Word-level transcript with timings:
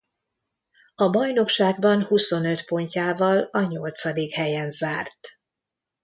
A 0.95 1.09
bajnokságban 1.09 2.03
huszonöt 2.05 2.65
pontjával 2.65 3.41
a 3.51 3.61
nyolcadik 3.61 4.33
helyen 4.33 4.71
zárt. 4.71 5.39